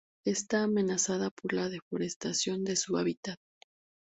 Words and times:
Está 0.25 0.63
amenazada 0.63 1.29
por 1.29 1.53
la 1.53 1.69
deforestación 1.69 2.63
de 2.63 2.75
su 2.75 2.97
hábitat. 2.97 3.37